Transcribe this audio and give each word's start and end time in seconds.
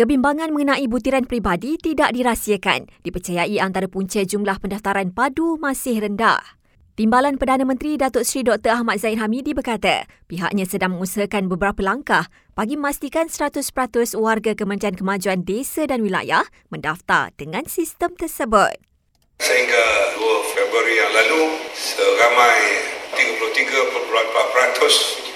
Kebimbangan 0.00 0.56
mengenai 0.56 0.88
butiran 0.88 1.28
peribadi 1.28 1.76
tidak 1.76 2.16
dirahsiakan. 2.16 2.88
Dipercayai 3.04 3.60
antara 3.60 3.84
punca 3.84 4.24
jumlah 4.24 4.56
pendaftaran 4.56 5.12
padu 5.12 5.60
masih 5.60 6.00
rendah. 6.00 6.40
Timbalan 6.96 7.36
Perdana 7.36 7.68
Menteri 7.68 8.00
Datuk 8.00 8.24
Seri 8.24 8.48
Dr. 8.48 8.80
Ahmad 8.80 8.96
Zaid 8.96 9.20
Hamidi 9.20 9.52
berkata, 9.52 10.08
pihaknya 10.24 10.64
sedang 10.64 10.96
mengusahakan 10.96 11.52
beberapa 11.52 11.84
langkah 11.84 12.32
bagi 12.56 12.80
memastikan 12.80 13.28
100% 13.28 13.60
warga 14.16 14.56
Kementerian 14.56 14.96
Kemajuan 14.96 15.44
Desa 15.44 15.84
dan 15.84 16.00
Wilayah 16.00 16.48
mendaftar 16.72 17.36
dengan 17.36 17.68
sistem 17.68 18.16
tersebut. 18.16 18.80
Sehingga 19.36 19.84
2 20.16 20.56
Februari 20.56 20.96
yang 20.96 21.12
lalu, 21.12 21.60
seramai 21.76 22.56
33.4% 23.20 23.84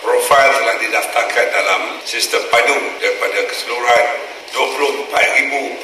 profil 0.00 0.48
telah 0.56 0.76
didaftarkan 0.80 1.46
dalam 1.52 2.00
sistem 2.08 2.40
padu 2.48 2.80
daripada 2.96 3.44
keseluruhan 3.44 4.32
24,471 4.54 5.82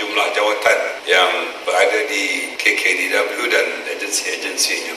jumlah 0.00 0.28
jawatan 0.32 0.78
yang 1.04 1.28
berada 1.68 2.00
di 2.08 2.56
KKDW 2.56 3.44
dan 3.52 3.66
agensi-agensinya. 3.92 4.96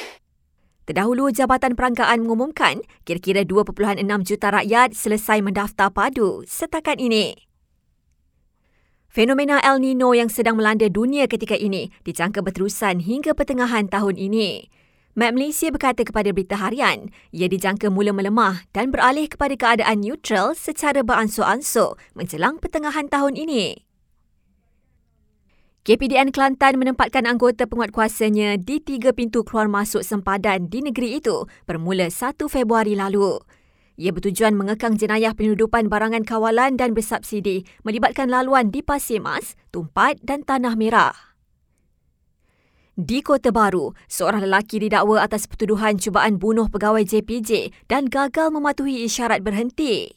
Terdahulu, 0.87 1.35
Jabatan 1.35 1.75
Perangkaan 1.75 2.23
mengumumkan 2.23 2.79
kira-kira 3.03 3.43
2.6 3.43 3.99
juta 4.23 4.47
rakyat 4.55 4.95
selesai 4.95 5.43
mendaftar 5.43 5.91
padu 5.91 6.47
setakat 6.47 7.03
ini. 7.03 7.35
Fenomena 9.11 9.59
El 9.59 9.83
Nino 9.83 10.15
yang 10.15 10.31
sedang 10.31 10.55
melanda 10.55 10.87
dunia 10.87 11.27
ketika 11.27 11.59
ini 11.59 11.91
dijangka 12.07 12.39
berterusan 12.39 13.03
hingga 13.03 13.35
pertengahan 13.35 13.91
tahun 13.91 14.15
ini. 14.15 14.71
Met 15.15 15.31
Malaysia 15.31 15.71
berkata 15.71 16.03
kepada 16.03 16.27
Berita 16.35 16.59
Harian, 16.59 17.07
ia 17.31 17.47
dijangka 17.47 17.87
mula 17.87 18.11
melemah 18.11 18.67
dan 18.75 18.91
beralih 18.91 19.31
kepada 19.31 19.55
keadaan 19.55 20.03
neutral 20.03 20.51
secara 20.59 21.07
beransur-ansur 21.07 21.95
menjelang 22.19 22.59
pertengahan 22.59 23.07
tahun 23.07 23.39
ini. 23.39 23.79
KPDN 25.87 26.35
Kelantan 26.35 26.75
menempatkan 26.75 27.23
anggota 27.31 27.63
penguatkuasanya 27.63 28.59
di 28.59 28.83
tiga 28.83 29.15
pintu 29.15 29.47
keluar 29.47 29.71
masuk 29.71 30.03
sempadan 30.03 30.67
di 30.67 30.83
negeri 30.83 31.23
itu 31.23 31.47
bermula 31.63 32.11
1 32.11 32.35
Februari 32.51 32.99
lalu. 32.99 33.39
Ia 33.95 34.11
bertujuan 34.11 34.59
mengekang 34.59 34.99
jenayah 34.99 35.31
penyeludupan 35.31 35.87
barangan 35.87 36.27
kawalan 36.27 36.75
dan 36.75 36.91
bersubsidi 36.91 37.63
melibatkan 37.87 38.27
laluan 38.27 38.67
di 38.67 38.83
Pasir 38.83 39.23
Mas, 39.23 39.55
Tumpat 39.71 40.19
dan 40.19 40.43
Tanah 40.43 40.75
Merah. 40.75 41.34
Di 42.95 43.19
Kota 43.19 43.51
Baru, 43.51 43.91
seorang 44.07 44.47
lelaki 44.47 44.79
didakwa 44.79 45.19
atas 45.19 45.51
pertuduhan 45.51 45.99
cubaan 45.99 46.39
bunuh 46.39 46.71
pegawai 46.71 47.03
JPJ 47.03 47.75
dan 47.91 48.07
gagal 48.07 48.55
mematuhi 48.55 49.03
isyarat 49.03 49.43
berhenti. 49.43 50.15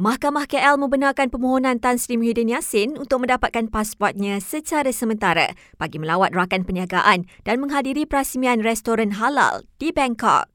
Mahkamah 0.00 0.48
KL 0.48 0.80
membenarkan 0.80 1.28
permohonan 1.28 1.84
Tan 1.84 2.00
Sri 2.00 2.16
Muhyiddin 2.16 2.48
Yassin 2.48 2.96
untuk 2.96 3.28
mendapatkan 3.28 3.68
pasportnya 3.68 4.40
secara 4.40 4.88
sementara 4.88 5.52
bagi 5.76 6.00
melawat 6.00 6.32
rakan 6.32 6.64
perniagaan 6.64 7.28
dan 7.44 7.60
menghadiri 7.60 8.08
perasmian 8.08 8.64
restoran 8.64 9.20
halal 9.20 9.68
di 9.76 9.92
Bangkok. 9.92 10.53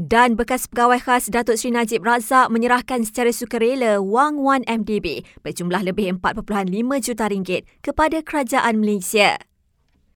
Dan 0.00 0.32
bekas 0.32 0.64
pegawai 0.64 0.96
khas 0.96 1.28
Datuk 1.28 1.60
Seri 1.60 1.76
Najib 1.76 2.00
Razak 2.00 2.48
menyerahkan 2.48 3.04
secara 3.04 3.36
sukarela 3.36 4.00
wang 4.00 4.40
1 4.40 4.64
MDB 4.64 5.28
berjumlah 5.44 5.84
lebih 5.84 6.16
4.5 6.16 6.40
juta 7.04 7.28
ringgit 7.28 7.68
kepada 7.84 8.24
kerajaan 8.24 8.80
Malaysia. 8.80 9.49